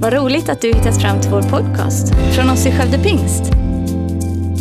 [0.00, 3.42] Vad roligt att du hittat fram till vår podcast från oss i Skövde Pingst.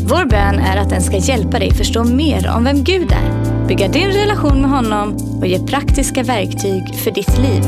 [0.10, 3.88] Vår bön är att den ska hjälpa dig förstå mer om vem Gud är, bygga
[3.88, 7.64] din relation med honom och ge praktiska verktyg för ditt liv.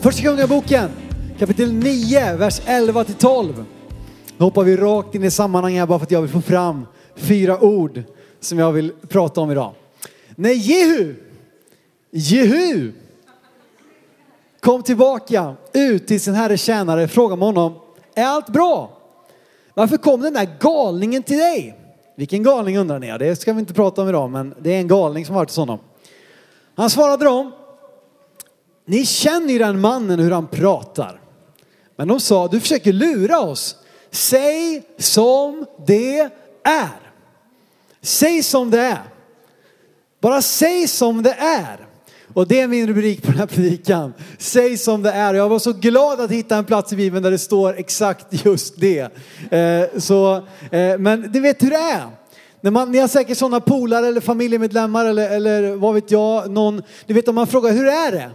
[0.00, 0.90] Första Kungaboken,
[1.38, 3.64] kapitel 9, vers 11 till 12.
[4.38, 6.86] Nu hoppar vi rakt in i sammanhanget bara för att jag vill få fram
[7.16, 8.02] fyra ord
[8.40, 9.72] som jag vill prata om idag.
[10.36, 11.14] När Jehu,
[12.10, 12.92] Jehu,
[14.62, 17.74] kom tillbaka ut till sin herre tjänare frågade med honom,
[18.14, 18.98] är allt bra?
[19.74, 21.78] Varför kom den där galningen till dig?
[22.16, 23.18] Vilken galning undrar ni?
[23.18, 25.48] Det ska vi inte prata om idag, men det är en galning som har varit
[25.48, 25.78] hos honom.
[26.74, 27.52] Han svarade dem,
[28.84, 31.20] ni känner ju den mannen hur han pratar.
[31.96, 33.76] Men de sa, du försöker lura oss.
[34.10, 36.30] Säg som det
[36.62, 37.10] är.
[38.00, 39.02] Säg som det är.
[40.20, 41.86] Bara säg som det är.
[42.34, 44.14] Och det är min rubrik på den här predikan.
[44.38, 45.34] Säg som det är.
[45.34, 48.80] Jag var så glad att hitta en plats i Bibeln där det står exakt just
[48.80, 49.12] det.
[49.50, 50.36] Eh, så,
[50.70, 52.06] eh, men du vet hur det är.
[52.60, 56.50] När man, ni har säkert sådana polare eller familjemedlemmar eller, eller vad vet jag.
[56.50, 58.30] Någon, du vet om man frågar hur är det?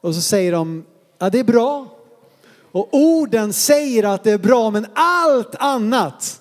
[0.00, 0.84] Och så säger de,
[1.18, 1.86] ja det är bra.
[2.72, 6.40] Och orden säger att det är bra men allt annat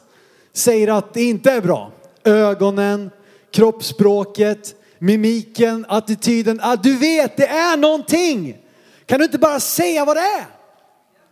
[0.54, 1.92] säger att det inte är bra.
[2.24, 3.10] Ögonen,
[3.52, 6.60] kroppsspråket, mimiken, attityden.
[6.64, 8.58] Ah, du vet, det är någonting.
[9.06, 10.46] Kan du inte bara säga vad det är?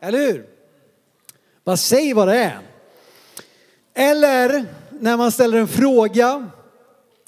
[0.01, 0.45] Eller hur?
[1.65, 2.59] Bara säg vad det är.
[3.93, 6.49] Eller när man ställer en fråga.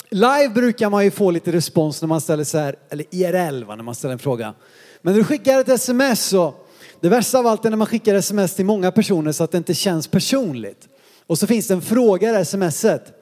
[0.09, 3.75] Live brukar man ju få lite respons när man ställer så här, eller IRL va,
[3.75, 4.53] när man ställer en fråga.
[5.01, 6.53] Men när du skickar ett sms så,
[7.01, 9.57] det värsta av allt är när man skickar sms till många personer så att det
[9.57, 10.87] inte känns personligt.
[11.27, 13.13] Och så finns det en fråga i smset.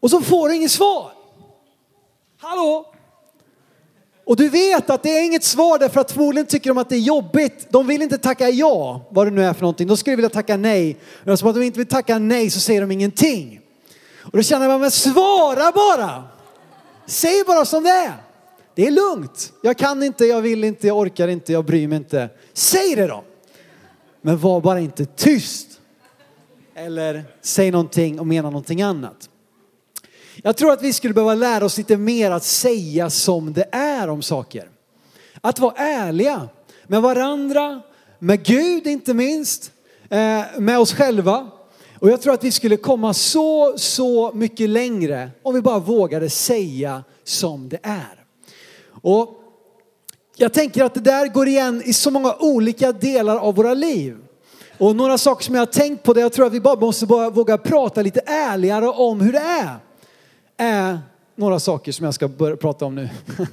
[0.00, 1.12] Och så får du inget svar.
[2.46, 2.86] Hallå?
[4.24, 6.96] Och du vet att det är inget svar därför att förmodligen tycker de att det
[6.96, 7.66] är jobbigt.
[7.70, 9.86] De vill inte tacka ja, vad det nu är för någonting.
[9.88, 10.96] De skulle vilja tacka nej.
[11.24, 13.60] Men som att de inte vill tacka nej så säger de ingenting.
[14.22, 16.24] Och då känner man, men svara bara!
[17.06, 18.12] Säg bara som det är.
[18.74, 19.52] Det är lugnt.
[19.62, 22.28] Jag kan inte, jag vill inte, jag orkar inte, jag bryr mig inte.
[22.52, 23.24] Säg det då!
[24.22, 25.68] Men var bara inte tyst.
[26.74, 29.28] Eller säg någonting och mena någonting annat.
[30.46, 34.08] Jag tror att vi skulle behöva lära oss lite mer att säga som det är
[34.08, 34.68] om saker.
[35.40, 36.48] Att vara ärliga
[36.86, 37.82] med varandra,
[38.18, 39.72] med Gud inte minst,
[40.10, 41.50] eh, med oss själva.
[41.98, 46.30] Och jag tror att vi skulle komma så, så mycket längre om vi bara vågade
[46.30, 48.24] säga som det är.
[49.02, 49.28] Och
[50.36, 54.16] jag tänker att det där går igen i så många olika delar av våra liv.
[54.78, 57.06] Och några saker som jag har tänkt på det, jag tror att vi bara måste
[57.06, 59.78] bara våga prata lite ärligare om hur det är
[60.56, 60.98] är
[61.36, 63.08] några saker som jag ska börja prata om nu.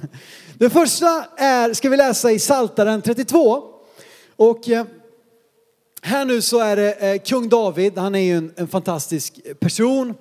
[0.58, 3.62] Det första är, ska vi läsa i Saltaren 32.
[4.36, 4.84] Och eh,
[6.02, 10.14] här nu så är det eh, kung David, han är ju en, en fantastisk person.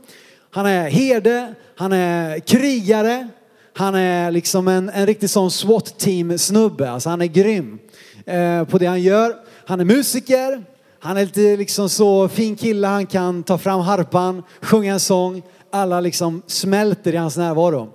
[0.52, 3.28] Han är herde, han är krigare,
[3.74, 7.80] han är liksom en, en riktig sån SWAT-team snubbe, alltså han är grym
[8.26, 9.36] eh, på det han gör.
[9.66, 10.64] Han är musiker,
[11.00, 15.42] han är lite liksom så fin kille, han kan ta fram harpan, sjunga en sång
[15.72, 17.90] alla liksom smälter i hans närvaro.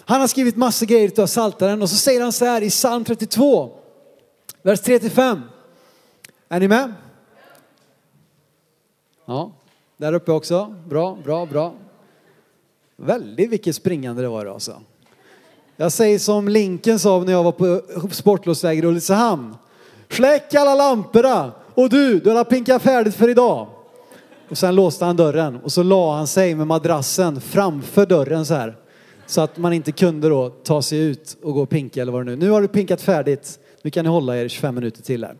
[0.00, 3.04] Han har skrivit massor grejer av Saltaren och så säger han så här i psalm
[3.04, 3.70] 32,
[4.62, 5.40] vers 3-5.
[6.48, 6.94] Är ni med?
[9.24, 9.52] Ja,
[9.96, 10.74] där uppe också.
[10.88, 11.74] Bra, bra, bra.
[12.96, 14.80] Väldigt vilket springande det var idag alltså.
[15.76, 19.56] Jag säger som Linken sa när jag var på sportlovsväg i Ulricehamn.
[20.08, 23.66] Släck alla lamporna och du, du har pinkat färdigt för idag.
[24.48, 28.54] Och sen låste han dörren och så la han sig med madrassen framför dörren så
[28.54, 28.76] här.
[29.26, 32.26] Så att man inte kunde då ta sig ut och gå och pinka eller vad
[32.26, 33.58] det nu Nu har du pinkat färdigt.
[33.82, 35.36] Nu kan ni hålla er 25 minuter till här.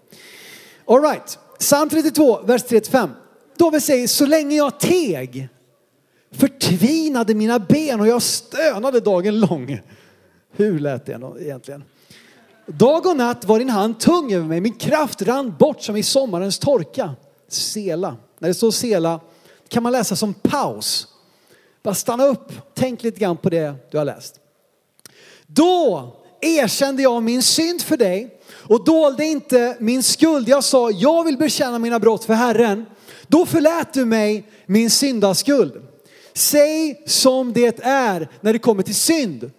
[0.86, 3.08] Alright, psalm 32, vers 3-5.
[3.58, 5.48] David säger, så länge jag teg
[6.30, 9.80] förtvinade mina ben och jag stönade dagen lång.
[10.56, 11.84] Hur lät det egentligen?
[12.66, 16.02] Dag och natt var din hand tung över mig, min kraft rann bort som i
[16.02, 17.14] sommarens torka.
[17.48, 18.16] Sela.
[18.38, 19.20] När det står sela
[19.68, 21.06] kan man läsa som paus.
[21.82, 24.40] Bara stanna upp, tänk lite grann på det du har läst.
[25.46, 26.08] Då
[26.40, 30.48] erkände jag min synd för dig och dolde inte min skuld.
[30.48, 32.86] Jag sa, jag vill bekänna mina brott för Herren.
[33.26, 35.72] Då förlät du mig min syndaskuld.
[36.34, 39.50] Säg som det är när det kommer till synd.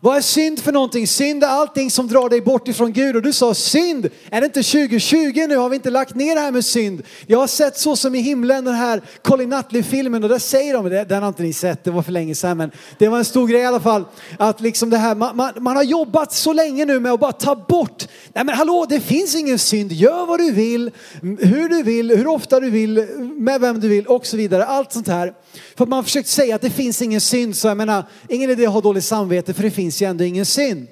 [0.00, 1.06] Vad är synd för någonting?
[1.06, 3.16] Synd är allting som drar dig bort ifrån Gud.
[3.16, 5.56] Och du sa synd, är det inte 2020 nu?
[5.56, 7.02] Har vi inte lagt ner det här med synd?
[7.26, 11.04] Jag har sett så som i himlen den här Colin Nutley-filmen och där säger de,
[11.08, 13.46] den har inte ni sett, det var för länge sedan men det var en stor
[13.48, 14.04] grej i alla fall.
[14.38, 17.32] Att liksom det här, man, man, man har jobbat så länge nu med att bara
[17.32, 20.90] ta bort, nej men hallå det finns ingen synd, gör vad du vill,
[21.22, 24.64] hur du vill, hur ofta du vill, med vem du vill och så vidare.
[24.64, 25.32] Allt sånt här.
[25.76, 28.50] För att man har försökt säga att det finns ingen synd så jag menar, ingen
[28.50, 30.86] idé att ha dåligt samvete för det finns finns ju ändå ingen synd.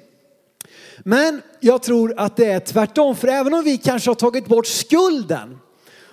[0.99, 4.67] Men jag tror att det är tvärtom, för även om vi kanske har tagit bort
[4.67, 5.57] skulden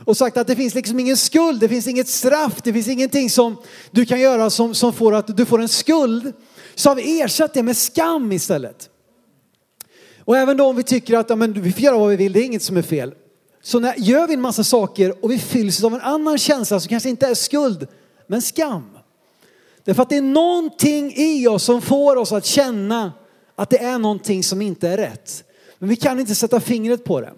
[0.05, 3.31] och sagt att det finns liksom ingen skuld, det finns inget straff, det finns ingenting
[3.31, 3.57] som
[3.91, 6.33] du kan göra som, som får att du får en skuld,
[6.75, 8.89] så har vi ersatt det med skam istället.
[10.19, 12.33] Och även då om vi tycker att ja, men vi får göra vad vi vill,
[12.33, 13.15] det är inget som är fel.
[13.63, 16.89] Så när, gör vi en massa saker och vi fylls av en annan känsla som
[16.89, 17.87] kanske inte är skuld,
[18.27, 18.94] men skam.
[19.85, 23.13] Därför att det är någonting i oss som får oss att känna
[23.57, 25.45] att det är någonting som inte är rätt.
[25.79, 27.33] Men vi kan inte sätta fingret på det.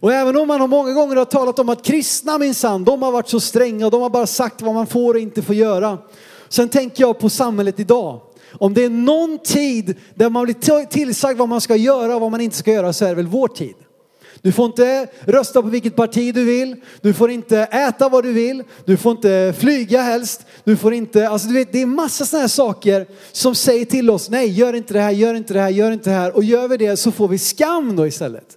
[0.00, 3.12] Och även om man har många gånger har talat om att kristna minsann, de har
[3.12, 5.98] varit så stränga och de har bara sagt vad man får och inte får göra.
[6.48, 8.20] Sen tänker jag på samhället idag.
[8.52, 12.30] Om det är någon tid där man blir tillsagd vad man ska göra och vad
[12.30, 13.74] man inte ska göra så är det väl vår tid.
[14.42, 16.76] Du får inte rösta på vilket parti du vill.
[17.00, 18.62] Du får inte äta vad du vill.
[18.84, 20.46] Du får inte flyga helst.
[20.64, 24.10] Du får inte, alltså du vet, det är massa sådana här saker som säger till
[24.10, 26.36] oss, nej gör inte det här, gör inte det här, gör inte det här.
[26.36, 28.56] Och gör vi det så får vi skam då istället.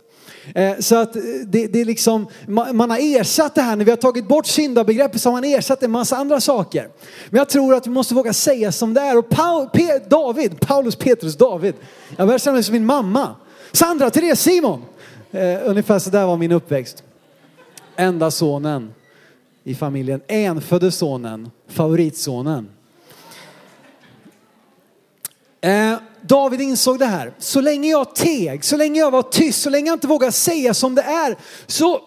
[0.56, 3.92] Eh, så att eh, det, det är liksom, man har ersatt det här, när vi
[3.92, 6.90] har tagit bort syndabegreppet så har man ersatt en massa andra saker.
[7.30, 9.18] Men jag tror att vi måste våga säga som det är.
[9.18, 9.70] Och Paul,
[10.10, 11.76] David, Paulus Petrus David,
[12.18, 13.36] jag börjar känna mig som min mamma.
[13.72, 14.82] Sandra, Therese, Simon.
[15.32, 17.04] Eh, ungefär så där var min uppväxt.
[17.96, 18.94] Enda sonen
[19.64, 22.70] i familjen, enfödde sonen, favoritsonen.
[25.62, 27.34] Eh, David insåg det här.
[27.38, 30.74] Så länge jag teg, så länge jag var tyst, så länge jag inte vågade säga
[30.74, 31.38] som det är,
[31.68, 32.02] så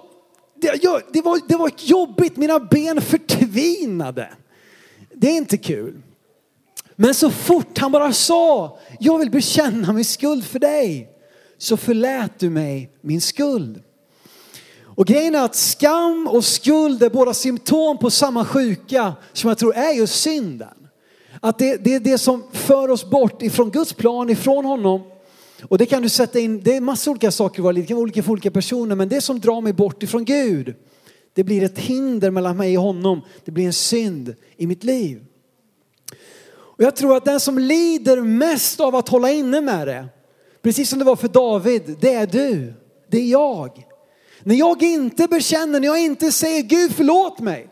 [0.54, 4.28] det, jag, det, var, det var jobbigt, mina ben förtvinade.
[5.14, 6.02] Det är inte kul.
[6.96, 11.11] Men så fort han bara sa, jag vill bekänna min skuld för dig
[11.62, 13.82] så förlät du mig min skuld.
[14.84, 19.58] Och grejen är att skam och skuld är båda symptom på samma sjuka som jag
[19.58, 20.88] tror är just synden.
[21.40, 25.02] Att det, det är det som för oss bort ifrån Guds plan, ifrån honom.
[25.68, 27.88] Och det kan du sätta in, det är massa olika saker i våra liv, det
[27.88, 30.74] kan vara olika för olika personer, men det som drar mig bort ifrån Gud,
[31.34, 33.20] det blir ett hinder mellan mig och honom.
[33.44, 35.24] Det blir en synd i mitt liv.
[36.52, 40.08] Och jag tror att den som lider mest av att hålla inne med det,
[40.62, 42.74] Precis som det var för David, det är du,
[43.08, 43.86] det är jag.
[44.42, 47.68] När jag inte bekänner, när jag inte säger Gud förlåt mig.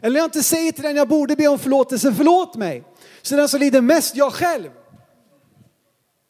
[0.00, 2.84] Eller när jag inte säger till den jag borde be om förlåtelse, förlåt mig.
[3.22, 4.70] Så den som lider mest jag själv.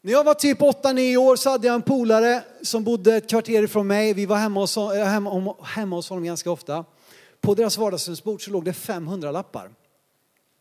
[0.03, 3.63] När jag var typ 8-9 år så hade jag en polare som bodde ett kvarter
[3.63, 4.15] ifrån mig.
[4.15, 6.85] Vi var hemma hos, eh, hemma, hemma hos honom ganska ofta.
[7.41, 9.71] På deras vardagsrumsbord så låg det 500 lappar.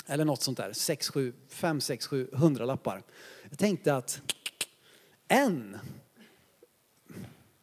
[0.08, 3.04] Eller något sånt där, 6, 7, 5, 6, 7, 100 lappar.
[3.50, 4.22] Jag tänkte att
[5.28, 5.78] en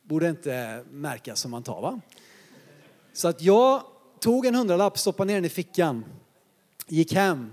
[0.02, 2.00] borde inte märkas som man tar va?
[3.12, 3.82] Så att jag
[4.20, 6.04] tog en hundralapp, stoppade ner den i fickan,
[6.86, 7.52] gick hem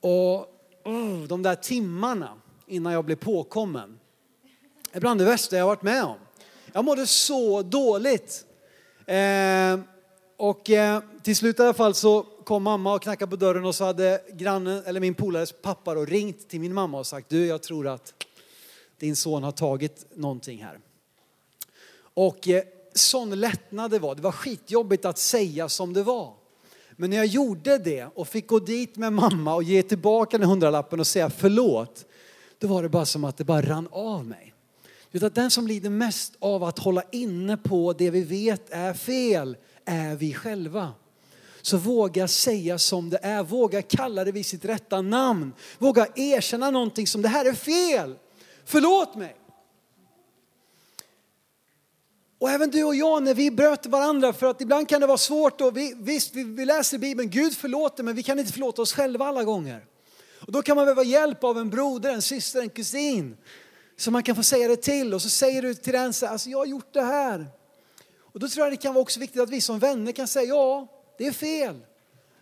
[0.00, 0.38] och
[0.84, 2.28] oh, de där timmarna
[2.66, 3.98] innan jag blev påkommen
[4.92, 6.16] är bland det värsta jag varit med om.
[6.72, 8.44] Jag mådde så dåligt.
[9.06, 9.80] Eh,
[10.36, 13.74] och eh, till slut i alla fall så kom mamma och knackade på dörren och
[13.74, 17.46] så hade grannen, eller min polares pappa då, ringt till min mamma och sagt du
[17.46, 18.21] jag tror att
[19.02, 20.78] din son har tagit någonting här.
[22.14, 22.62] Och eh,
[22.94, 24.14] sån lättnad det var.
[24.14, 26.34] Det var skitjobbigt att säga som det var.
[26.92, 30.48] Men när jag gjorde det och fick gå dit med mamma och ge tillbaka den
[30.48, 32.04] hundralappen och säga förlåt.
[32.58, 34.54] Då var det bara som att det bara rann av mig.
[35.12, 39.56] Utan den som lider mest av att hålla inne på det vi vet är fel
[39.84, 40.92] är vi själva.
[41.62, 45.52] Så våga säga som det är, våga kalla det vid sitt rätta namn.
[45.78, 48.16] Våga erkänna någonting som det här är fel.
[48.64, 49.36] Förlåt mig.
[52.38, 55.18] Och även du och jag när vi bröt varandra för att ibland kan det vara
[55.18, 58.82] svårt och vi, visst vi, vi läser Bibeln, Gud förlåter men vi kan inte förlåta
[58.82, 59.84] oss själva alla gånger.
[60.40, 63.36] Och då kan man behöva hjälp av en broder, en syster, en kusin.
[63.96, 66.50] Så man kan få säga det till och så säger du till den så alltså
[66.50, 67.46] jag har gjort det här.
[68.18, 70.46] Och då tror jag det kan vara också viktigt att vi som vänner kan säga
[70.46, 70.88] ja,
[71.18, 71.80] det är fel.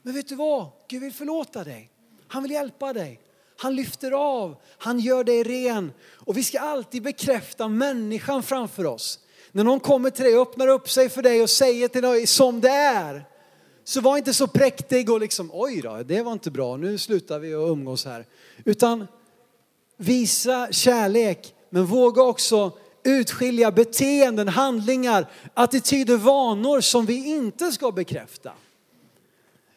[0.02, 0.66] Men vet du vad?
[0.88, 1.90] Gud vill förlåta dig.
[2.28, 3.20] Han vill hjälpa dig.
[3.62, 5.92] Han lyfter av, han gör dig ren.
[6.14, 9.18] Och vi ska alltid bekräfta människan framför oss.
[9.52, 12.26] När någon kommer till dig och öppnar upp sig för dig och säger till dig
[12.26, 13.24] som det är.
[13.84, 17.38] Så var inte så präktig och liksom oj då, det var inte bra, nu slutar
[17.38, 18.26] vi att umgås här.
[18.64, 19.06] Utan
[19.96, 28.52] visa kärlek, men våga också utskilja beteenden, handlingar, attityder, vanor som vi inte ska bekräfta.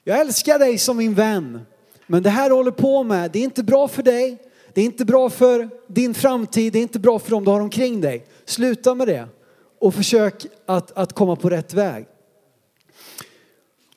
[0.03, 1.65] Jag älskar dig som min vän,
[2.07, 4.37] men det här du håller på med, det är inte bra för dig.
[4.73, 7.61] Det är inte bra för din framtid, det är inte bra för dem du har
[7.61, 8.25] omkring dig.
[8.45, 9.27] Sluta med det
[9.79, 12.05] och försök att, att komma på rätt väg.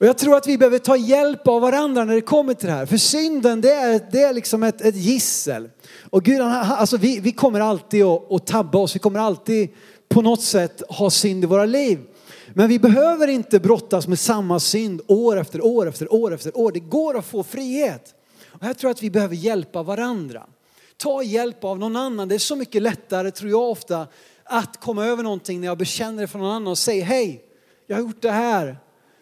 [0.00, 2.74] Och jag tror att vi behöver ta hjälp av varandra när det kommer till det
[2.74, 2.86] här.
[2.86, 5.68] För synden det är, det är liksom ett, ett gissel.
[6.10, 9.68] Och Gud, alltså vi, vi kommer alltid att, att tabba oss, vi kommer alltid
[10.08, 11.98] på något sätt ha synd i våra liv.
[12.58, 16.72] Men vi behöver inte brottas med samma synd år efter år efter år efter år.
[16.72, 18.14] Det går att få frihet.
[18.46, 20.46] Och jag tror att vi behöver hjälpa varandra.
[20.96, 22.28] Ta hjälp av någon annan.
[22.28, 24.06] Det är så mycket lättare, tror jag ofta,
[24.44, 27.44] att komma över någonting när jag bekänner det för någon annan och säger hej,
[27.86, 28.78] jag har gjort det här.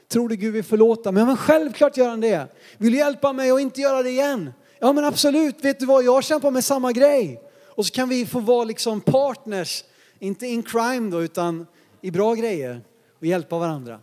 [0.08, 1.24] Tror du Gud vill förlåta mig?
[1.24, 2.46] Men självklart gör han det.
[2.78, 4.52] Vill du hjälpa mig och inte göra det igen?
[4.78, 7.42] Ja men absolut, vet du vad, jag kämpar med samma grej.
[7.68, 9.84] Och så kan vi få vara liksom partners,
[10.18, 11.66] inte in crime då, utan
[12.00, 12.82] i bra grejer
[13.24, 14.00] och hjälpa varandra.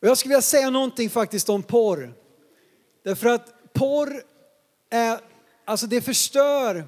[0.00, 2.14] Och jag skulle vilja säga någonting faktiskt om porr.
[3.02, 4.22] Därför att porr
[4.90, 5.20] är,
[5.64, 6.84] alltså det förstör,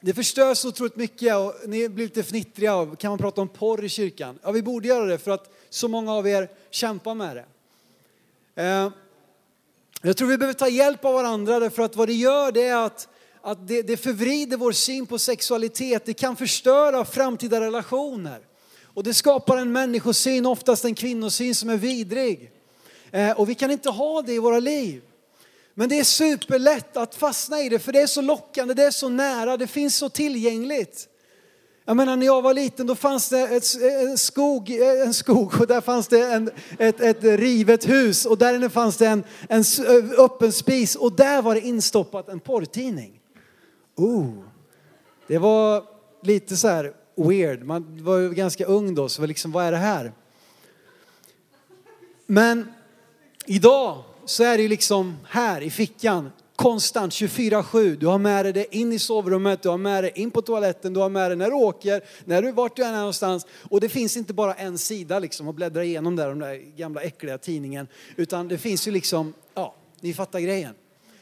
[0.00, 2.96] det förstör så otroligt mycket och ni blir lite fnittriga.
[2.98, 4.38] Kan man prata om porr i kyrkan?
[4.42, 7.44] Ja, vi borde göra det för att så många av er kämpar med det.
[8.62, 8.90] Eh,
[10.02, 12.86] jag tror vi behöver ta hjälp av varandra därför att vad det gör det är
[12.86, 13.08] att,
[13.40, 16.04] att det, det förvrider vår syn på sexualitet.
[16.04, 18.40] Det kan förstöra framtida relationer.
[18.96, 22.50] Och det skapar en människosyn, oftast en kvinnosyn som är vidrig.
[23.10, 25.02] Eh, och vi kan inte ha det i våra liv.
[25.74, 28.90] Men det är superlätt att fastna i det för det är så lockande, det är
[28.90, 31.08] så nära, det finns så tillgängligt.
[31.84, 35.14] Jag menar när jag var liten då fanns det ett, eh, en, skog, eh, en
[35.14, 39.06] skog och där fanns det en, ett, ett rivet hus och där inne fanns det
[39.06, 39.64] en, en
[40.18, 43.20] öppen spis och där var det instoppat en porrtidning.
[43.96, 44.30] Oh,
[45.28, 45.84] det var
[46.22, 47.62] lite så här weird.
[47.62, 50.12] Man var ju ganska ung då så liksom, vad är det här?
[52.26, 52.72] Men
[53.46, 57.96] idag så är det ju liksom här i fickan konstant 24-7.
[57.96, 60.92] Du har med dig det in i sovrummet, du har med dig in på toaletten,
[60.92, 63.46] du har med dig när du åker, när du, vart du än är någonstans.
[63.70, 67.02] Och det finns inte bara en sida liksom att bläddra igenom där, den där gamla
[67.02, 67.88] äckliga tidningen.
[68.16, 70.74] Utan det finns ju liksom, ja, ni fattar grejen.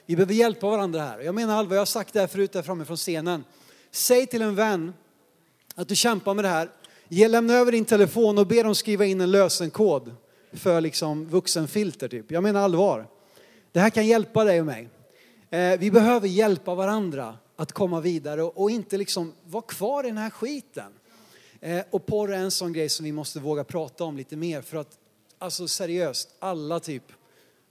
[0.07, 1.21] Vi behöver hjälpa varandra här.
[1.21, 3.45] Jag menar allvar, jag har sagt det här förut där framme från scenen.
[3.91, 4.93] Säg till en vän
[5.75, 6.71] att du kämpar med det här.
[7.09, 10.15] Ge, lämna över din telefon och be dem skriva in en lösenkod
[10.53, 12.31] för liksom vuxenfilter typ.
[12.31, 13.07] Jag menar allvar.
[13.73, 14.89] Det här kan hjälpa dig och mig.
[15.51, 20.19] Eh, vi behöver hjälpa varandra att komma vidare och inte liksom vara kvar i den
[20.19, 20.93] här skiten.
[21.61, 24.63] Eh, och porr är en sån grej som vi måste våga prata om lite mer
[24.63, 24.99] för att
[25.39, 27.13] alltså seriöst, alla typ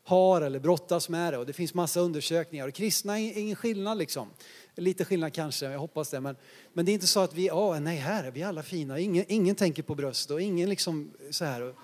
[0.03, 3.97] har eller brottas med det och det finns massa undersökningar och kristna är ingen skillnad
[3.97, 4.29] liksom.
[4.75, 6.19] Lite skillnad kanske, jag hoppas det.
[6.19, 6.35] Men,
[6.73, 9.25] men det är inte så att vi, oh, nej här är vi alla fina, ingen,
[9.27, 11.61] ingen tänker på bröst och ingen liksom så här.
[11.61, 11.75] Och,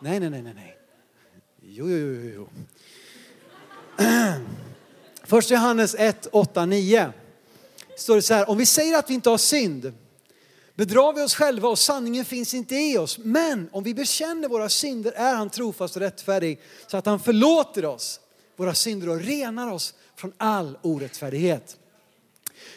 [0.00, 0.78] nej, nej, nej, nej, nej.
[1.62, 2.48] Jo, jo, jo, jo.
[5.24, 7.12] Första Johannes 1, 8, 9.
[7.96, 9.92] Står det så här, om vi säger att vi inte har synd
[10.78, 13.18] bedrar vi oss själva och sanningen finns inte i oss.
[13.18, 17.84] Men om vi bekänner våra synder är han trofast och rättfärdig så att han förlåter
[17.84, 18.20] oss
[18.56, 21.76] våra synder och renar oss från all orättfärdighet.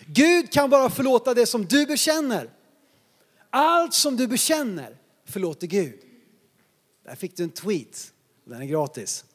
[0.06, 2.50] Gud kan bara förlåta det som du bekänner.
[3.50, 6.00] Allt som du bekänner förlåter Gud.
[7.06, 8.14] Där fick du en tweet.
[8.46, 9.26] Den är gratis.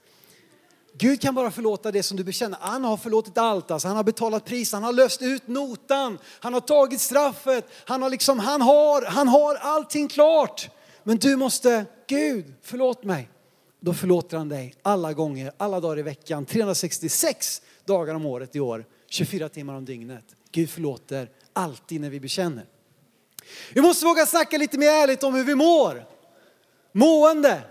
[0.99, 2.59] Gud kan bara förlåta det som du bekänner.
[2.61, 3.71] Han har förlåtit allt.
[3.71, 3.89] Alltså.
[3.89, 7.69] Han har betalat pris, han har löst ut notan, han har tagit straffet.
[7.85, 10.71] Han har, liksom, han har, han har allting klart.
[11.03, 13.29] Men du måste, Gud förlåt mig.
[13.81, 18.61] Då förlåter han dig alla gånger, alla dagar i veckan, 366 dagar om året i
[18.61, 20.25] år, 24 timmar om dygnet.
[20.53, 22.67] Gud förlåter alltid när vi bekänner.
[23.75, 26.07] Vi måste våga snacka lite mer ärligt om hur vi mår.
[26.93, 27.63] Mående.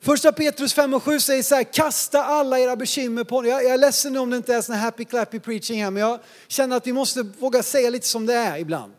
[0.00, 3.50] Första Petrus 5 och 7 säger så här, kasta alla era bekymmer på honom.
[3.50, 6.02] Jag, jag är ledsen om det inte är sån här happy clappy preaching här, men
[6.02, 8.92] jag känner att vi måste våga säga lite som det är ibland.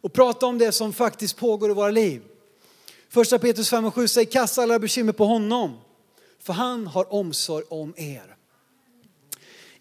[0.00, 2.22] Och prata om det som faktiskt pågår i våra liv.
[3.08, 5.80] Första Petrus 5 och 7 säger, kasta alla era bekymmer på honom,
[6.38, 8.36] för han har omsorg om er.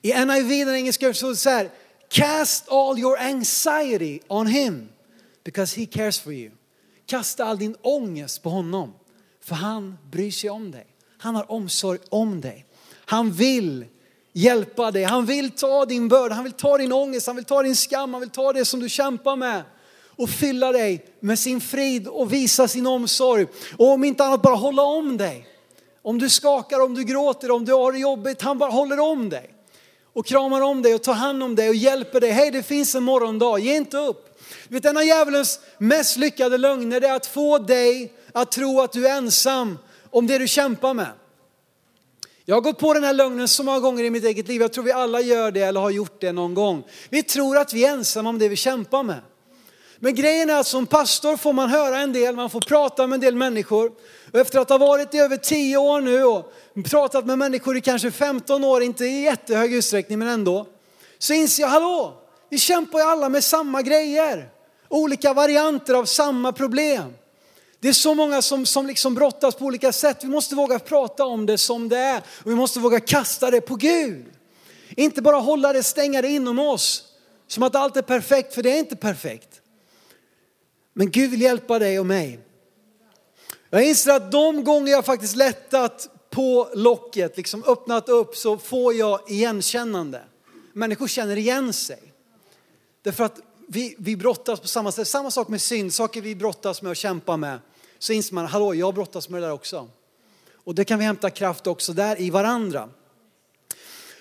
[0.01, 1.69] I NIV, den engelska så så här,
[2.09, 4.89] cast all your anxiety on him
[5.43, 6.51] because he cares for you.
[7.05, 8.93] Kasta all din ångest på honom.
[9.43, 10.85] För han bryr sig om dig.
[11.17, 12.65] Han har omsorg om dig.
[13.05, 13.85] Han vill
[14.33, 15.03] hjälpa dig.
[15.03, 18.13] Han vill ta din börda, han vill ta din ångest, han vill ta din skam,
[18.13, 19.63] han vill ta det som du kämpar med
[20.15, 23.47] och fylla dig med sin frid och visa sin omsorg.
[23.77, 25.47] Och om inte annat bara hålla om dig.
[26.01, 29.29] Om du skakar, om du gråter, om du har det jobbigt, han bara håller om
[29.29, 29.50] dig
[30.13, 32.31] och kramar om dig och tar hand om dig och hjälper dig.
[32.31, 34.39] Hej, det finns en morgondag, ge inte upp.
[34.67, 38.91] Du vet, en av djävulens mest lyckade lögner är att få dig att tro att
[38.91, 39.77] du är ensam
[40.09, 41.11] om det du kämpar med.
[42.45, 44.61] Jag har gått på den här lögnen så många gånger i mitt eget liv.
[44.61, 46.83] Jag tror vi alla gör det eller har gjort det någon gång.
[47.09, 49.21] Vi tror att vi är ensamma om det vi kämpar med.
[50.03, 53.15] Men grejen är att som pastor får man höra en del, man får prata med
[53.15, 53.91] en del människor.
[54.33, 56.51] Och efter att ha varit i över 10 år nu och
[56.85, 60.67] pratat med människor i kanske 15 år, inte i jättehög utsträckning men ändå.
[61.19, 62.13] Så inser jag, hallå,
[62.49, 64.49] vi kämpar ju alla med samma grejer.
[64.89, 67.13] Olika varianter av samma problem.
[67.79, 70.23] Det är så många som, som liksom brottas på olika sätt.
[70.23, 73.61] Vi måste våga prata om det som det är och vi måste våga kasta det
[73.61, 74.25] på Gud.
[74.89, 77.03] Inte bara hålla det, stänga det inom oss.
[77.47, 79.50] Som att allt är perfekt, för det är inte perfekt.
[80.93, 82.39] Men Gud vill hjälpa dig och mig.
[83.69, 88.93] Jag inser att de gånger jag faktiskt lättat på locket, liksom öppnat upp, så får
[88.93, 90.21] jag igenkännande.
[90.73, 92.13] Människor känner igen sig.
[93.01, 95.07] Därför att vi, vi brottas på samma sätt.
[95.07, 97.59] Samma sak med synd, saker vi brottas med och kämpar med.
[97.99, 99.89] Så inser man, hallå, jag brottas med det där också.
[100.63, 102.89] Och det kan vi hämta kraft också där i varandra.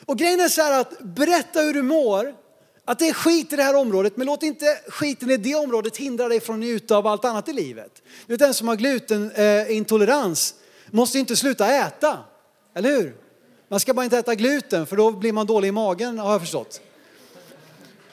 [0.06, 2.34] Och grejen är så här att berätta hur du mår,
[2.90, 5.96] att det är skit i det här området, men låt inte skiten i det området
[5.96, 8.02] hindra dig från att njuta av allt annat i livet.
[8.26, 12.18] Du vet den som har glutenintolerans eh, måste inte sluta äta,
[12.74, 13.16] eller hur?
[13.68, 16.40] Man ska bara inte äta gluten för då blir man dålig i magen har jag
[16.40, 16.80] förstått.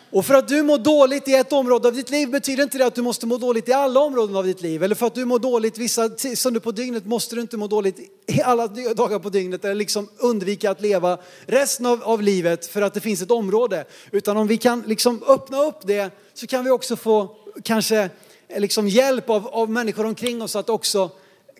[0.09, 2.85] Och för att du mår dåligt i ett område av ditt liv betyder inte det
[2.85, 4.83] att du måste må dåligt i alla områden av ditt liv.
[4.83, 7.99] Eller för att du mår dåligt vissa stunder på dygnet måste du inte må dåligt
[8.27, 9.65] i alla dagar på dygnet.
[9.65, 13.85] Eller liksom undvika att leva resten av, av livet för att det finns ett område.
[14.11, 18.09] Utan om vi kan liksom öppna upp det så kan vi också få kanske
[18.47, 21.09] eh, liksom hjälp av, av människor omkring oss att också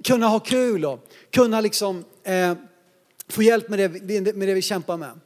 [0.04, 2.54] kunna ha kul och kunna liksom, eh,
[3.30, 5.20] få hjälp med det, med det vi kämpar med.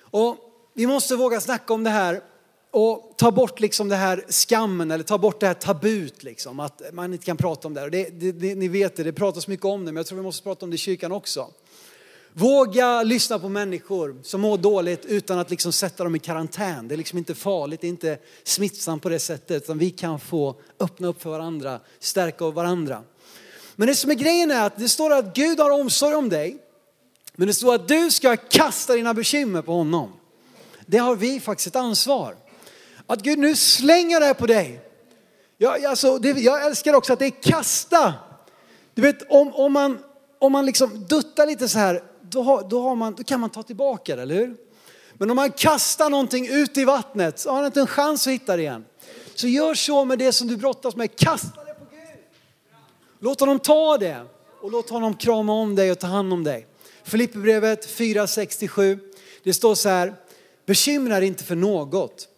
[0.00, 0.36] Och
[0.74, 2.20] vi måste våga snacka om det här
[2.72, 6.82] och ta bort liksom det här skammen eller ta bort det här tabut liksom, att
[6.92, 7.90] man inte kan prata om det.
[7.90, 10.22] det, det, det ni vet det, det pratas mycket om det, men jag tror vi
[10.24, 11.50] måste prata om det i kyrkan också.
[12.32, 16.88] Våga lyssna på människor som mår dåligt utan att liksom sätta dem i karantän.
[16.88, 20.20] Det är liksom inte farligt, det är inte smittsamt på det sättet, utan vi kan
[20.20, 23.02] få öppna upp för varandra, stärka varandra.
[23.76, 26.58] Men det som är grejen är att det står att Gud har omsorg om dig,
[27.34, 30.12] men det står att du ska kasta dina bekymmer på honom.
[30.86, 32.41] Det har vi faktiskt ett ansvar.
[33.12, 34.80] Att Gud nu slänger det här på dig.
[35.58, 38.14] Jag, alltså, det, jag älskar också att det är kasta.
[38.94, 39.98] Du vet om, om man,
[40.38, 43.50] om man liksom duttar lite så här, då, har, då, har man, då kan man
[43.50, 44.56] ta tillbaka det, eller hur?
[45.12, 48.32] Men om man kastar någonting ut i vattnet så har man inte en chans att
[48.32, 48.84] hitta det igen.
[49.34, 52.18] Så gör så med det som du brottas med, kasta det på Gud.
[53.18, 54.20] Låt honom ta det
[54.60, 56.66] och låt honom krama om dig och ta hand om dig.
[57.02, 58.98] Filipperbrevet 4.67,
[59.44, 60.14] det står så här,
[60.66, 62.28] bekymra dig inte för något.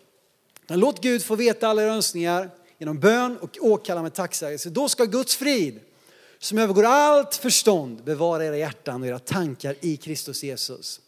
[0.67, 4.71] Låt Gud få veta alla era önskningar genom bön och åkalla med tacksägelse.
[4.71, 5.81] Då ska Guds frid,
[6.39, 11.01] som övergår allt förstånd, bevara era hjärtan och era tankar i Kristus Jesus.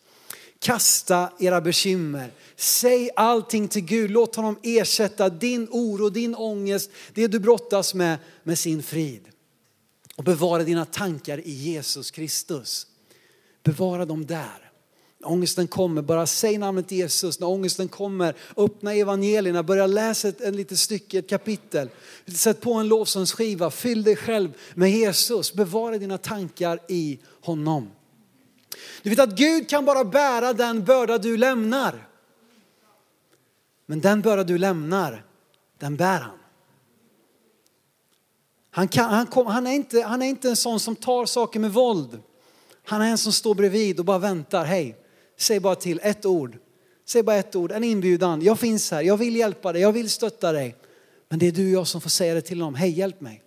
[0.59, 2.33] Kasta era bekymmer.
[2.57, 4.11] Säg allting till Gud.
[4.11, 9.25] Låt honom ersätta din oro, din ångest, det du brottas med, med sin frid.
[10.16, 12.87] Och bevara dina tankar i Jesus Kristus.
[13.62, 14.65] Bevara dem där.
[15.18, 17.40] När ångesten kommer, bara säg namnet Jesus.
[17.40, 21.88] När ångesten kommer, öppna evangelierna, börja läsa ett, ett litet stycke, ett kapitel.
[22.26, 25.55] Sätt på en lovsångsskiva, fyll dig själv med Jesus.
[25.55, 27.90] Bevara dina tankar i honom.
[29.02, 32.09] Du vet att Gud kan bara bära den börda du lämnar.
[33.87, 35.24] Men den börda du lämnar,
[35.79, 36.38] den bär han.
[38.70, 41.61] Han, kan, han, kom, han, är inte, han är inte en sån som tar saker
[41.61, 42.20] med våld.
[42.85, 44.64] Han är en som står bredvid och bara väntar.
[44.64, 44.96] Hej,
[45.37, 46.59] Säg bara till ett ord.
[47.05, 48.42] Säg bara ett ord, en inbjudan.
[48.42, 50.77] Jag finns här, jag vill hjälpa dig, jag vill stötta dig.
[51.29, 52.75] Men det är du och jag som får säga det till honom.
[52.75, 53.42] Hej, hjälp mig.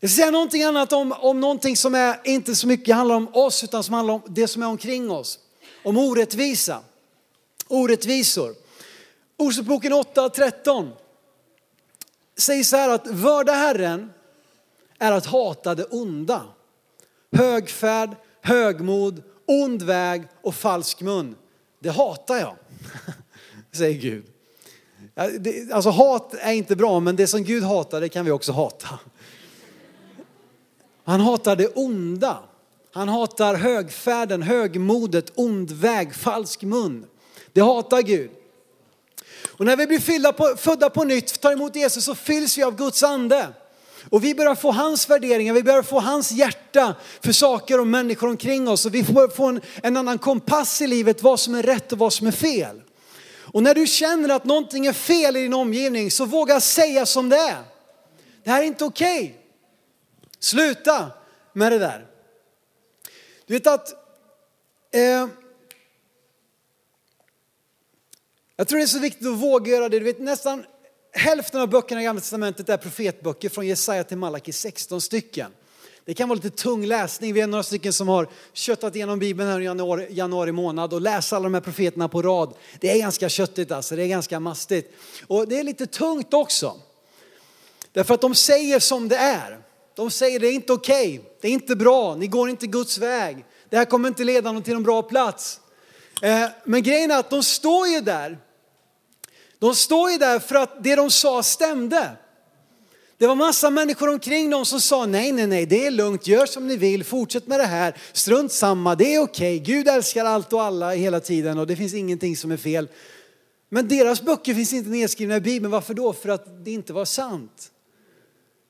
[0.00, 3.28] Jag ska säga någonting annat om, om någonting som är inte så mycket handlar om
[3.32, 5.38] oss utan som handlar om det som är omkring oss.
[5.84, 6.80] Om orättvisa.
[7.68, 8.54] Orättvisor.
[9.36, 10.90] Ordspråksboken 8.13
[12.36, 14.12] säger så här att vörda Herren
[14.98, 16.42] är att hata det onda.
[17.32, 21.36] Högfärd, högmod ond väg och falsk mun.
[21.80, 22.56] Det hatar jag,
[23.72, 24.24] säger Gud.
[25.72, 28.98] Alltså hat är inte bra, men det som Gud hatar, det kan vi också hata.
[31.04, 32.38] Han hatar det onda.
[32.92, 37.06] Han hatar högfärden, högmodet, ond väg, falsk mun.
[37.52, 38.30] Det hatar Gud.
[39.50, 42.76] Och när vi blir på, födda på nytt, tar emot Jesus så fylls vi av
[42.76, 43.48] Guds ande.
[44.10, 48.28] Och vi börjar få hans värderingar, vi börjar få hans hjärta för saker och människor
[48.28, 48.86] omkring oss.
[48.86, 51.98] Och vi får få en, en annan kompass i livet, vad som är rätt och
[51.98, 52.82] vad som är fel.
[53.54, 57.28] Och när du känner att någonting är fel i din omgivning så våga säga som
[57.28, 57.62] det är.
[58.44, 59.22] Det här är inte okej.
[59.22, 59.34] Okay.
[60.38, 61.10] Sluta
[61.52, 62.06] med det där.
[63.46, 63.92] Du vet att
[64.92, 65.28] eh,
[68.56, 69.98] jag tror det är så viktigt att våga göra det.
[69.98, 70.64] Du vet nästan
[71.14, 75.50] hälften av böckerna i Gamla Testamentet är profetböcker från Jesaja till Malaki, 16 stycken.
[76.04, 77.34] Det kan vara lite tung läsning.
[77.34, 81.00] Vi är några stycken som har köttat igenom Bibeln här i januari, januari månad och
[81.00, 82.54] läst alla de här profeterna på rad.
[82.80, 84.94] Det är ganska köttigt alltså, det är ganska mastigt.
[85.26, 86.76] Och det är lite tungt också.
[87.92, 89.58] Därför att de säger som det är.
[89.96, 92.98] De säger det är inte okej, okay, det är inte bra, ni går inte Guds
[92.98, 93.44] väg.
[93.68, 95.60] Det här kommer inte leda någon till en bra plats.
[96.22, 98.38] Eh, men grejen är att de står ju där.
[99.64, 102.10] De står ju där för att det de sa stämde.
[103.18, 106.46] Det var massa människor omkring dem som sa nej, nej, nej, det är lugnt, gör
[106.46, 109.74] som ni vill, fortsätt med det här, strunt samma, det är okej, okay.
[109.74, 112.88] Gud älskar allt och alla hela tiden och det finns ingenting som är fel.
[113.68, 116.12] Men deras böcker finns inte nedskrivna i Bibeln, varför då?
[116.12, 117.70] För att det inte var sant.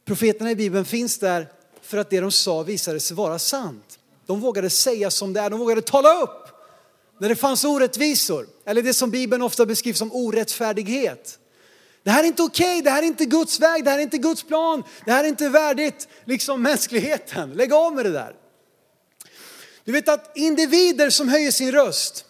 [0.05, 1.49] Profeterna i Bibeln finns där
[1.83, 3.99] för att det de sa visade sig vara sant.
[4.27, 6.54] De vågade säga som det är, de vågade tala upp
[7.21, 11.39] när det fanns orättvisor, eller det som Bibeln ofta beskrivs som orättfärdighet.
[12.03, 14.03] Det här är inte okej, okay, det här är inte Guds väg, det här är
[14.03, 17.53] inte Guds plan, det här är inte värdigt liksom mänskligheten.
[17.53, 18.37] Lägg av med det där.
[19.85, 22.25] Du vet att individer som höjer sin röst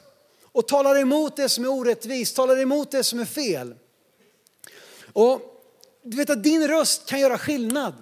[0.53, 3.75] och talar emot det som är orättvist, talar emot det som är fel.
[5.13, 5.41] Och
[6.03, 7.95] du vet att din röst kan göra skillnad.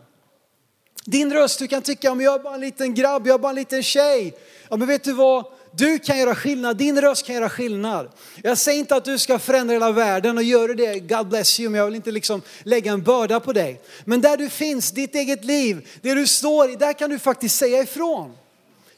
[1.05, 3.51] Din röst, du kan tycka om jag är bara en liten grabb, jag är bara
[3.51, 4.39] en liten tjej.
[4.71, 5.45] Ja men vet du vad?
[5.77, 8.09] Du kan göra skillnad, din röst kan göra skillnad.
[8.43, 11.71] Jag säger inte att du ska förändra hela världen och gör det, God bless you,
[11.71, 13.81] men jag vill inte liksom lägga en börda på dig.
[14.05, 17.59] Men där du finns, ditt eget liv, det du står i, där kan du faktiskt
[17.59, 18.33] säga ifrån.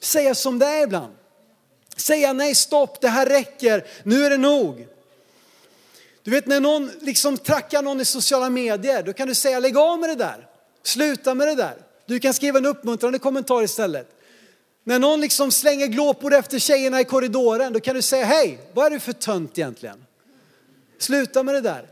[0.00, 1.12] Säga som det är ibland.
[1.96, 4.86] Säga nej, stopp, det här räcker, nu är det nog.
[6.22, 9.76] Du vet när någon liksom trackar någon i sociala medier, då kan du säga lägg
[9.76, 10.46] av med det där.
[10.82, 11.76] Sluta med det där.
[12.06, 14.13] Du kan skriva en uppmuntrande kommentar istället.
[14.84, 18.86] När någon liksom slänger glåpord efter tjejerna i korridoren, då kan du säga hej, vad
[18.86, 20.04] är du för tönt egentligen?
[20.98, 21.90] Sluta med det där.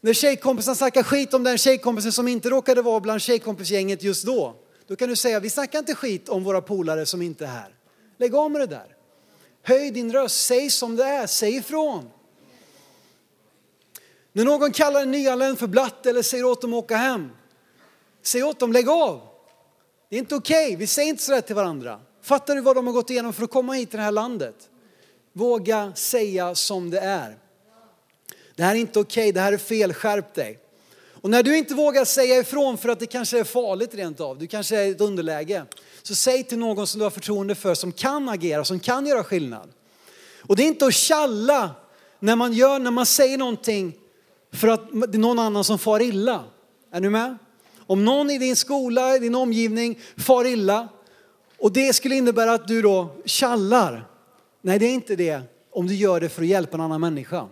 [0.00, 4.54] När tjejkompisen snackar skit om den tjejkompisen som inte råkade vara bland tjejkompisgänget just då,
[4.86, 7.74] då kan du säga vi snackar inte skit om våra polare som inte är här.
[8.18, 8.96] Lägg av med det där.
[9.62, 12.10] Höj din röst, säg som det är, säg ifrån.
[14.32, 17.30] När någon kallar en nyanländ för blatt eller säger åt dem att åka hem,
[18.22, 19.20] säg åt dem lägg av.
[20.08, 20.76] Det är inte okej, okay.
[20.76, 22.00] vi säger inte sådär till varandra.
[22.22, 24.68] Fattar du vad de har gått igenom för att komma hit till det här landet?
[25.32, 27.38] Våga säga som det är.
[28.54, 30.58] Det här är inte okej, okay, det här är fel, skärp dig.
[31.22, 34.38] Och när du inte vågar säga ifrån för att det kanske är farligt rent av,
[34.38, 35.64] du kanske är i ett underläge,
[36.02, 39.24] så säg till någon som du har förtroende för som kan agera, som kan göra
[39.24, 39.68] skillnad.
[40.40, 41.70] Och det är inte att tjalla
[42.18, 43.94] när man gör, när man säger någonting
[44.52, 46.44] för att det är någon annan som far illa.
[46.92, 47.38] Är du med?
[47.86, 50.88] Om någon i din skola, i din omgivning far illa
[51.60, 54.06] och det skulle innebära att du då kallar.
[54.62, 55.42] Nej, det är inte det
[55.72, 57.48] om du gör det för att hjälpa en annan människa.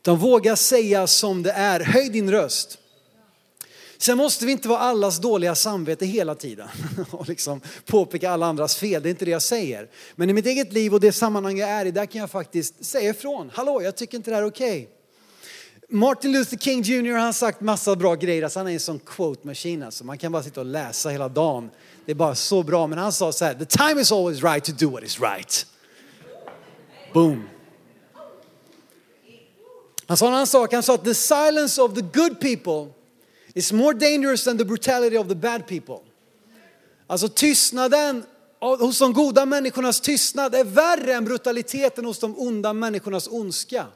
[0.00, 1.80] Utan våga säga som det är.
[1.80, 2.78] Höj din röst.
[3.98, 6.68] Sen måste vi inte vara allas dåliga samvete hela tiden
[7.10, 9.02] och liksom påpeka alla andras fel.
[9.02, 9.88] Det är inte det jag säger.
[10.16, 12.84] Men i mitt eget liv och det sammanhang jag är i, där kan jag faktiskt
[12.84, 13.50] säga ifrån.
[13.54, 14.82] Hallå, jag tycker inte det här är okej.
[14.82, 14.86] Okay.
[15.92, 18.42] Martin Luther King Jr har sagt massa bra grejer.
[18.42, 19.82] Alltså han är en sån quote machine.
[19.82, 20.04] Alltså.
[20.04, 21.70] Man kan bara sitta och läsa hela dagen.
[22.06, 22.86] Det är bara så bra.
[22.86, 25.66] Men han sa så här, the time is always right to do what is right.
[27.12, 27.48] Boom.
[30.06, 30.72] Han sa en annan sak.
[30.72, 32.94] Han sa att the silence of the good people
[33.54, 35.98] is more dangerous than the brutality of the bad people.
[37.06, 38.24] Alltså tystnaden
[38.60, 43.86] hos de goda människornas tystnad är värre än brutaliteten hos de onda människornas ondska.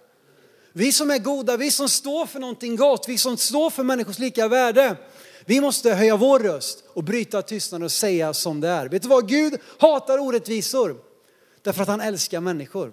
[0.72, 4.18] Vi som är goda, vi som står för någonting gott, vi som står för människors
[4.18, 4.96] lika värde.
[5.46, 8.88] Vi måste höja vår röst och bryta tystnaden och säga som det är.
[8.88, 9.28] Vet du vad?
[9.28, 10.96] Gud hatar orättvisor
[11.62, 12.92] därför att han älskar människor.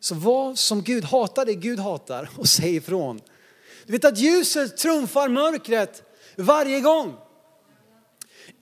[0.00, 3.20] Så vad som Gud hatar, det Gud hatar och säg ifrån.
[3.86, 6.02] Du vet att ljuset trumfar mörkret
[6.36, 7.14] varje gång.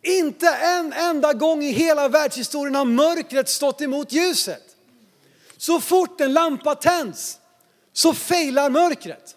[0.03, 4.63] Inte en enda gång i hela världshistorien har mörkret stått emot ljuset.
[5.57, 7.39] Så fort en lampa tänds
[7.93, 9.37] så failar mörkret.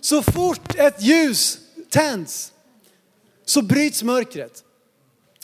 [0.00, 1.58] Så fort ett ljus
[1.90, 2.52] tänds
[3.44, 4.64] så bryts mörkret.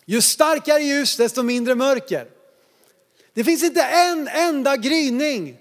[0.04, 2.28] Ju starkare ljus desto mindre mörker.
[3.34, 5.56] Det finns inte en enda gryning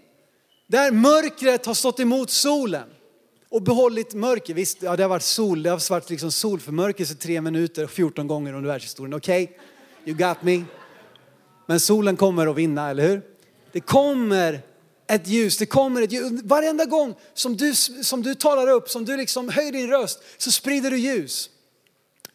[0.68, 2.90] där mörkret har stått emot solen.
[3.50, 4.54] och behållit mörker.
[4.54, 8.54] Visst, ja, det har varit sol, det har varit liksom solförmörkelse tre minuter 14 gånger
[8.54, 9.14] under världshistorien.
[9.14, 9.56] Okej, okay,
[10.06, 10.64] you got me.
[11.66, 13.22] Men solen kommer att vinna, eller hur?
[13.72, 14.62] Det kommer
[15.16, 16.42] ett ljus, det kommer ett ljus.
[16.44, 20.52] Varenda gång som du, som du talar upp, som du liksom höjer din röst, så
[20.52, 21.50] sprider du ljus.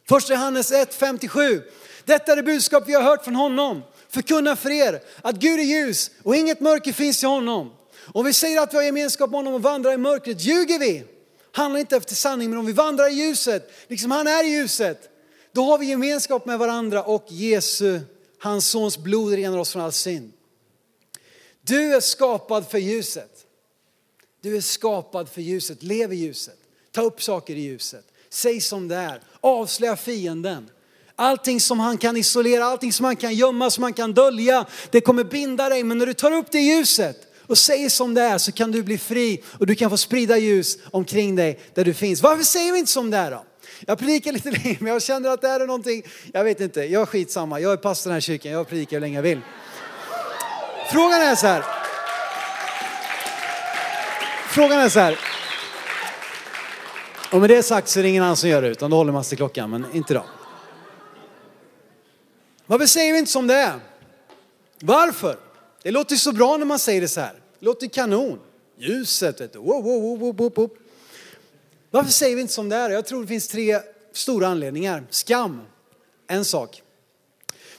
[0.09, 1.63] Första Johannes 1, 57.
[2.05, 3.83] Detta är det budskap vi har hört från honom.
[4.09, 7.71] Förkunna för er att Gud är ljus och inget mörker finns i honom.
[8.13, 11.05] Om vi säger att vi har gemenskap med honom och vandrar i mörkret ljuger vi.
[11.53, 15.09] Handlar inte efter sanning, men om vi vandrar i ljuset, liksom han är i ljuset,
[15.53, 18.01] då har vi gemenskap med varandra och Jesu,
[18.39, 20.33] hans sons blod renar oss från all synd.
[21.69, 23.45] Du är skapad för ljuset.
[24.41, 26.59] Du är skapad för ljuset, lev i ljuset,
[26.93, 30.71] ta upp saker i ljuset, säg som det är, avslöja fienden.
[31.17, 35.01] Allting som han kan isolera, allting som han kan gömma, som han kan dölja, det
[35.01, 35.85] kommer binda dig.
[35.85, 38.73] Men när du tar upp det i ljuset och säger som det är så kan
[38.73, 42.23] du bli fri och du kan få sprida ljus omkring dig där du finns.
[42.23, 43.45] Varför säger vi inte som det är då?
[43.87, 46.03] Jag predikar lite längre men jag känner att det här är någonting,
[46.33, 47.61] jag vet inte, jag är skitsamma.
[47.61, 49.41] Jag är pastor i den här kyrkan, jag predikar hur länge jag vill.
[50.91, 51.65] Frågan är så här.
[54.49, 55.19] Frågan är så här.
[57.33, 59.13] Och med det sagt så är det ingen annan som gör det utan då håller
[59.13, 60.25] man sig till klockan, men inte idag.
[62.67, 63.81] Varför säger vi inte som det är?
[64.81, 65.39] Varför?
[65.83, 67.35] Det låter så bra när man säger det så här.
[67.59, 68.39] Det låter kanon.
[68.79, 69.59] Ljuset, vet du.
[69.59, 70.71] Wow, wow, wow, wow, wow.
[71.91, 72.91] Varför säger vi inte som det är?
[72.91, 73.81] Jag tror det finns tre
[74.13, 75.05] stora anledningar.
[75.11, 75.61] Skam,
[76.27, 76.83] en sak.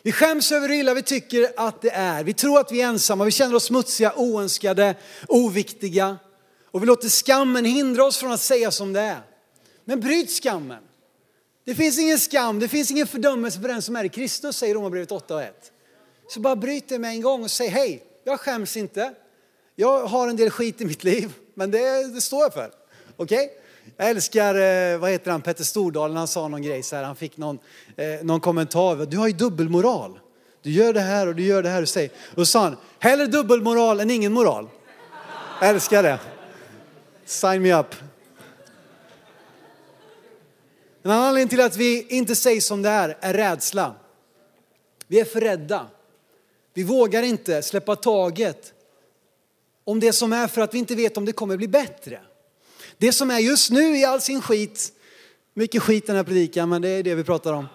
[0.04, 2.24] Vi skäms över hur illa vi tycker att det är.
[2.24, 4.96] Vi tror att vi är ensamma, vi känner oss smutsiga, oönskade,
[5.28, 6.18] oviktiga.
[6.72, 9.22] Och vi låter skammen hindra oss från att säga som det är.
[9.86, 10.84] Men bryt skammen.
[11.66, 14.76] Det finns ingen skam, det finns ingen fördömelse för den som är i Kristus, säger
[14.76, 15.72] Romarbrevet 8 och 1.
[16.30, 19.14] Så bara bryt det med en gång och säg hej, jag skäms inte.
[19.76, 22.72] Jag har en del skit i mitt liv, men det, det står jag för.
[23.16, 23.46] Okej?
[23.46, 23.50] Okay?
[23.97, 27.15] Jag älskar, eh, vad heter han, Petter Stordalen, han sa någon grej så här, han
[27.15, 27.60] fick någon,
[27.95, 29.06] eh, någon kommentar.
[29.06, 30.19] Du har ju dubbelmoral.
[30.62, 32.12] Du gör det här och du gör det här och säger.
[32.36, 34.69] Och så sa han, hellre dubbelmoral än ingen moral.
[35.62, 36.19] Jag älskar det.
[37.25, 37.95] Sign me up.
[41.04, 43.95] En annan anledning till att vi inte säger som det är, är rädsla.
[45.08, 45.88] Vi är för rädda.
[46.73, 48.73] Vi vågar inte släppa taget
[49.84, 52.19] om det som är för att vi inte vet om det kommer bli bättre.
[53.00, 54.94] Det som är just nu i all sin skit,
[55.54, 57.68] mycket skit den här predikan, men det är det vi pratar om.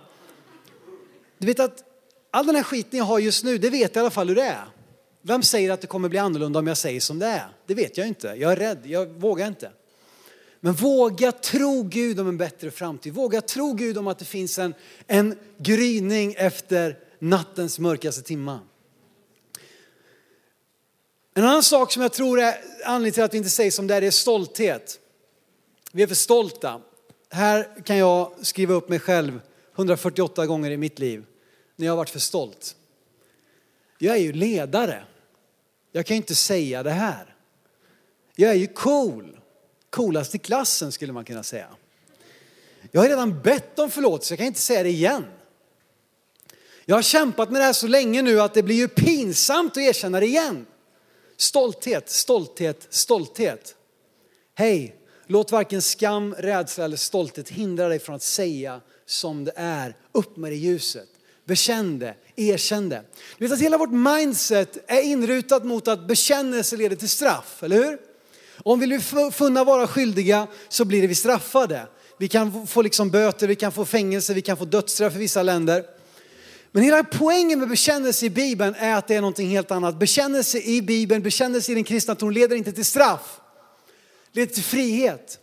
[1.39, 1.85] Du vet att
[2.31, 4.35] all den här skiten jag har just nu, det vet jag i alla fall hur
[4.35, 4.65] det är.
[5.23, 7.49] Vem säger att det kommer bli annorlunda om jag säger som det är?
[7.67, 8.27] Det vet jag inte.
[8.27, 9.71] Jag är rädd, jag vågar inte.
[10.61, 13.15] Men våga tro Gud om en bättre framtid.
[13.15, 14.75] Våga tro Gud om att det finns en,
[15.07, 18.61] en gryning efter nattens mörkaste timma.
[21.35, 23.95] En annan sak som jag tror är anledningen till att vi inte säger som det
[23.95, 25.01] är, det är stolthet.
[25.97, 26.81] Vi är för stolta.
[27.31, 29.41] Här kan jag skriva upp mig själv
[29.75, 31.25] 148 gånger i mitt liv
[31.77, 32.77] när jag har varit för stolt.
[33.99, 35.05] Jag är ju ledare.
[35.93, 37.37] Jag kan ju inte säga det här.
[38.37, 39.41] Jag är ju cool.
[39.91, 41.69] Coolast i klassen skulle man kunna säga.
[42.91, 45.25] Jag har redan bett om förlåtelse, jag kan inte säga det igen.
[46.85, 49.79] Jag har kämpat med det här så länge nu att det blir ju pinsamt att
[49.79, 50.67] erkänna det igen.
[51.37, 53.77] Stolthet, stolthet, stolthet.
[54.55, 59.97] Hej, låt varken skam, rädsla eller stolthet hindra dig från att säga som det är.
[60.13, 61.09] Upp med det ljuset.
[61.47, 63.03] Bekänn det, erkänn det.
[63.39, 67.77] Du vet att hela vårt mindset är inrutat mot att bekännelse leder till straff, eller
[67.77, 67.99] hur?
[68.63, 71.87] Om vi blir funna vara skyldiga så blir vi straffade.
[72.19, 75.43] Vi kan få liksom böter, vi kan få fängelse, vi kan få dödsstraff i vissa
[75.43, 75.85] länder.
[76.73, 79.99] Men hela poängen med bekännelse i Bibeln är att det är någonting helt annat.
[79.99, 83.41] Bekännelse i Bibeln, bekännelse i den kristna tron leder inte till straff.
[84.35, 85.41] Leder till frihet.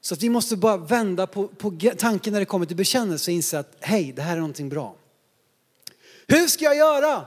[0.00, 3.34] Så att vi måste bara vända på, på tanken när det kommer till bekännelse och
[3.34, 4.94] inse att hej, det här är någonting bra.
[6.26, 7.26] Hur ska jag göra?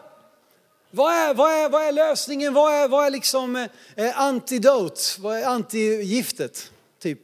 [0.91, 2.53] Vad är, vad är, vad är lösningen?
[2.53, 3.55] Vad är, vad är liksom
[3.95, 5.17] eh, antidot?
[5.19, 6.71] Vad är antigiftet?
[6.99, 7.19] Typ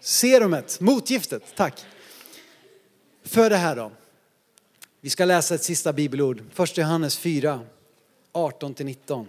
[0.00, 1.84] serumet, motgiftet, tack.
[3.24, 3.92] För det här då.
[5.00, 7.60] Vi ska läsa ett sista bibelord, första Johannes 4,
[8.32, 9.26] 18-19.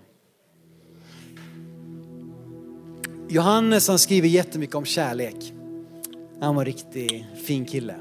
[3.30, 5.54] Johannes han skriver jättemycket om kärlek.
[6.40, 7.96] Han var en riktigt fin kille.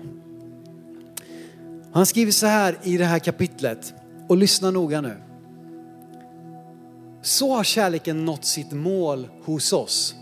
[1.92, 3.94] Han skriver så här i det här kapitlet,
[4.28, 5.16] och lyssna noga nu.
[7.22, 10.14] Så har kärleken nått sitt mål hos oss.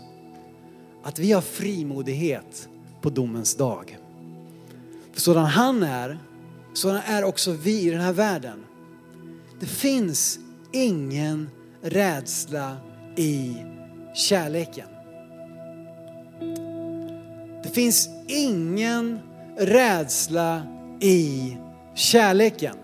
[1.03, 2.69] Att vi har frimodighet
[3.01, 3.97] på domens dag.
[5.13, 6.19] För sådan han är,
[6.73, 8.63] sådan är också vi i den här världen.
[9.59, 10.39] Det finns
[10.71, 11.49] ingen
[11.81, 12.77] rädsla
[13.17, 13.55] i
[14.15, 14.92] kärleken
[17.73, 19.19] finns ingen
[19.57, 20.61] rädsla
[20.99, 21.57] i
[21.95, 22.75] kärleken.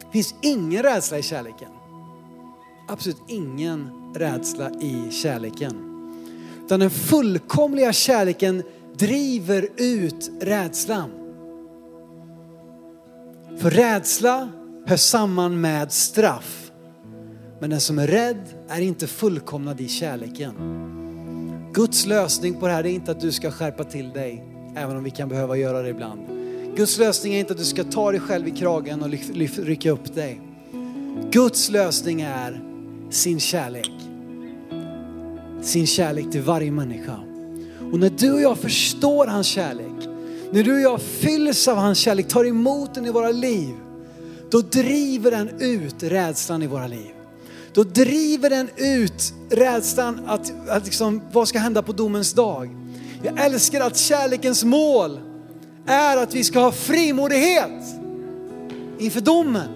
[0.00, 1.68] Det finns ingen rädsla i kärleken.
[2.88, 5.86] Absolut ingen rädsla i kärleken.
[6.64, 8.62] Utan den fullkomliga kärleken
[8.98, 11.10] driver ut rädslan.
[13.58, 14.48] För rädsla
[14.86, 16.70] hör samman med straff.
[17.60, 20.54] Men den som är rädd är inte fullkomnad i kärleken.
[21.72, 24.44] Guds lösning på det här är inte att du ska skärpa till dig,
[24.76, 26.20] även om vi kan behöva göra det ibland.
[26.76, 29.10] Guds lösning är inte att du ska ta dig själv i kragen och
[29.56, 30.40] rycka upp dig.
[31.30, 32.62] Guds lösning är
[33.10, 33.92] sin kärlek.
[35.62, 37.20] Sin kärlek till varje människa.
[37.92, 40.08] Och när du och jag förstår hans kärlek,
[40.50, 43.74] när du och jag fylls av hans kärlek, tar emot den i våra liv,
[44.50, 47.10] då driver den ut rädslan i våra liv.
[47.74, 52.76] Då driver den ut rädslan att, att liksom, vad ska hända på domens dag.
[53.22, 55.20] Jag älskar att kärlekens mål
[55.86, 57.82] är att vi ska ha frimodighet
[58.98, 59.68] inför domen.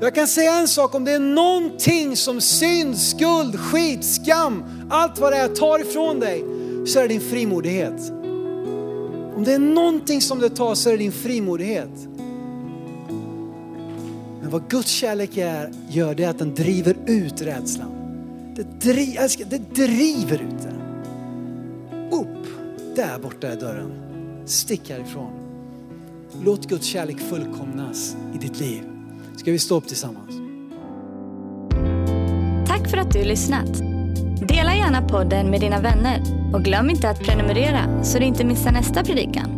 [0.00, 5.18] Jag kan säga en sak, om det är någonting som synd, skuld, skit, skam, allt
[5.18, 6.44] vad det är tar ifrån dig,
[6.86, 8.10] så är det din frimodighet.
[9.36, 12.08] Om det är någonting som det tar så är det din frimodighet.
[14.48, 17.90] Men vad Guds kärlek är, gör det är att den driver ut rädslan.
[18.56, 20.80] Det, dri, älskar, det driver ut den.
[22.12, 22.46] Upp,
[22.96, 23.92] där borta är dörren.
[24.46, 25.32] Stick härifrån.
[26.44, 28.82] Låt Guds kärlek fullkomnas i ditt liv.
[29.36, 30.34] Ska vi stå upp tillsammans?
[32.68, 33.78] Tack för att du lyssnat.
[34.48, 36.22] Dela gärna podden med dina vänner
[36.54, 39.57] och glöm inte att prenumerera så du inte missar nästa predikan.